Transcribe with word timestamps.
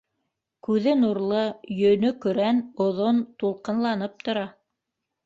Күҙе 0.67 0.93
нурлы, 1.01 1.43
йөнө 1.75 2.11
көрән, 2.23 2.63
оҙон, 2.87 3.21
тулҡынланып 3.45 4.17
тора! 4.29 4.47